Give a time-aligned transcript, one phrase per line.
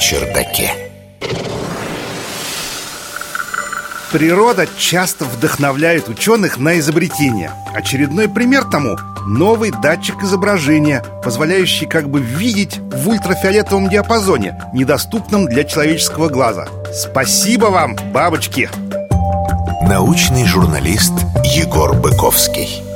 [0.00, 0.72] чердаке.
[4.10, 7.52] Природа часто вдохновляет ученых на изобретения.
[7.74, 8.96] Очередной пример тому–
[9.26, 16.66] новый датчик изображения, позволяющий как бы видеть в ультрафиолетовом диапазоне, недоступном для человеческого глаза.
[16.92, 18.68] Спасибо вам, бабочки!
[19.82, 21.12] Научный журналист
[21.44, 22.89] Егор Быковский.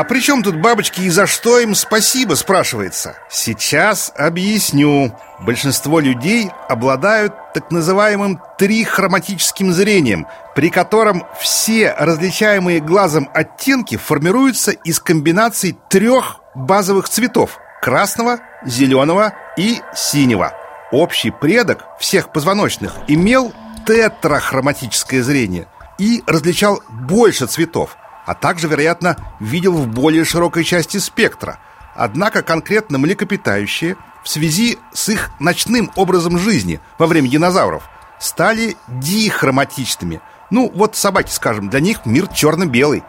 [0.00, 3.18] А при чем тут бабочки и за что им спасибо, спрашивается?
[3.28, 5.14] Сейчас объясню.
[5.40, 15.00] Большинство людей обладают так называемым трихроматическим зрением, при котором все различаемые глазом оттенки формируются из
[15.00, 20.54] комбинаций трех базовых цветов– красного, зеленого и синего.
[20.92, 23.52] Общий предок всех позвоночных имел
[23.86, 31.58] тетрахроматическое зрение и различал больше цветов– а также, вероятно, видел в более широкой части спектра.
[31.94, 40.20] Однако конкретно млекопитающие в связи с их ночным образом жизни во время динозавров стали дихроматичными.
[40.50, 43.02] Ну, вот собаки, скажем, для них мир черно-белый.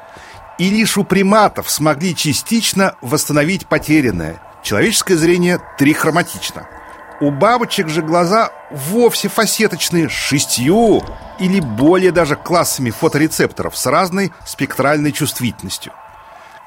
[0.58, 4.42] И лишь у приматов смогли частично восстановить потерянное.
[4.64, 6.68] Человеческое зрение трихроматично–
[7.22, 11.04] у бабочек же глаза вовсе фасеточные шестью
[11.40, 15.94] или более даже классами фоторецепторов с разной спектральной чувствительностью.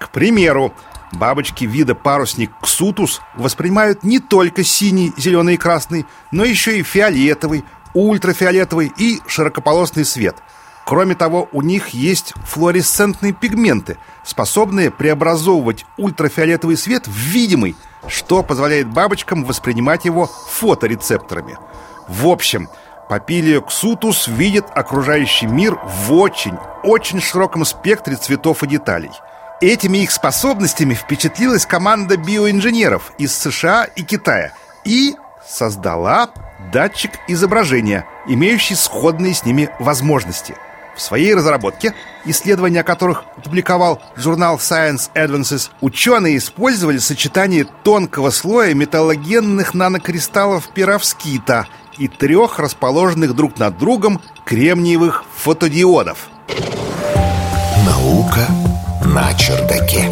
[0.01, 0.73] К примеру,
[1.13, 7.65] бабочки вида парусник ксутус воспринимают не только синий, зеленый и красный, но еще и фиолетовый,
[7.93, 10.37] ультрафиолетовый и широкополосный свет–
[10.85, 17.75] Кроме того, у них есть флуоресцентные пигменты, способные преобразовывать ультрафиолетовый свет в видимый,
[18.07, 21.57] что позволяет бабочкам воспринимать его фоторецепторами.
[22.09, 22.69] В общем,
[23.09, 29.11] Папилия ксутус видит окружающий мир в очень, очень широком спектре цветов и деталей.
[29.61, 34.53] Этими их способностями впечатлилась команда биоинженеров из США и Китая
[34.85, 36.31] и создала
[36.73, 40.55] датчик изображения, имеющий сходные с ними возможности–
[40.97, 41.95] в своей разработке,
[42.25, 51.67] исследования которых опубликовал журнал Science Advances, ученые использовали сочетание тонкого слоя металлогенных нанокристаллов перовскита
[51.99, 56.29] и трех расположенных друг над другом кремниевых фотодиодов.
[57.87, 58.47] Наука
[59.05, 60.11] на чердаке.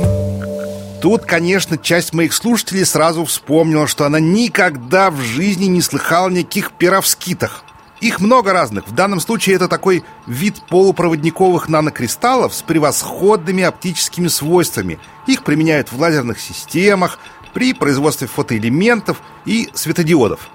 [1.01, 6.73] Тут, конечно, часть моих слушателей сразу вспомнила, что она никогда в жизни не слыхала никаких
[6.73, 7.65] перовскитах–
[8.03, 8.89] их много разных.
[8.89, 14.99] В данном случае это такой вид полупроводниковых нанокристаллов с превосходными оптическими свойствами.
[15.29, 17.19] Их применяют в лазерных системах,
[17.55, 20.49] при производстве фотоэлементов и светодиодов.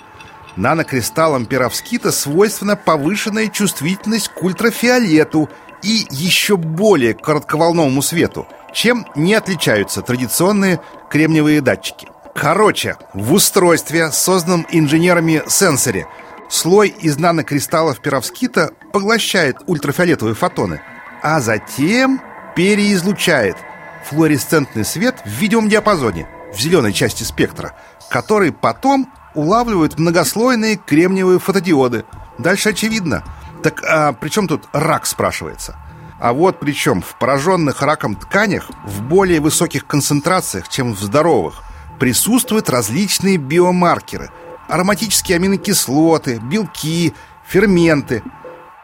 [0.55, 5.47] Нанокристаллам перовскита свойственна повышенная чувствительность к ультрафиолету
[5.83, 12.09] и еще более коротковолновому свету, чем не отличаются традиционные кремниевые датчики.
[12.33, 16.07] Короче, в устройстве, созданном инженерами сенсоре–
[16.49, 20.81] Слой из нанокристаллов перовскита поглощает ультрафиолетовые фотоны,
[21.21, 22.21] а затем
[22.55, 23.57] переизлучает
[24.05, 27.75] флуоресцентный свет в видимом диапазоне, в зеленой части спектра,
[28.09, 32.05] который потом улавливают многослойные кремниевые фотодиоды.
[32.37, 33.23] Дальше очевидно.
[33.61, 35.75] Так а при чем тут рак, спрашивается?
[36.19, 41.61] А вот причем в пораженных раком тканях в более высоких концентрациях, чем в здоровых,
[41.99, 44.31] присутствуют различные биомаркеры–
[44.67, 47.13] ароматические аминокислоты, белки,
[47.47, 48.23] ферменты.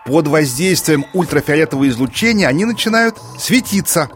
[0.06, 4.10] Под воздействием ультрафиолетового излучения они начинают светиться.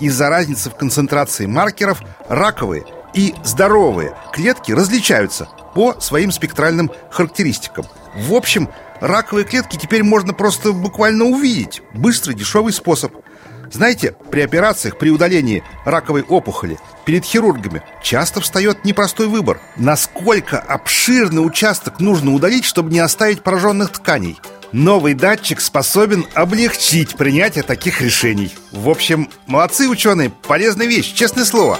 [0.00, 2.84] Из-за разницы в концентрации маркеров раковые
[3.14, 7.86] и здоровые клетки различаются по своим спектральным характеристикам.
[8.14, 8.68] В общем,
[9.00, 11.82] раковые клетки теперь можно просто буквально увидеть.
[11.94, 13.12] Быстрый, дешевый способ–
[13.72, 19.60] знаете, при операциях, при удалении раковой опухоли перед хирургами часто встает непростой выбор.
[19.76, 24.38] Насколько обширный участок нужно удалить, чтобы не оставить пораженных тканей?
[24.72, 28.54] Новый датчик способен облегчить принятие таких решений.
[28.70, 31.78] В общем, молодцы ученые, полезная вещь, честное слово.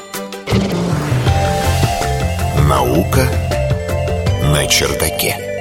[2.69, 3.27] Наука
[4.43, 5.52] на чердаке.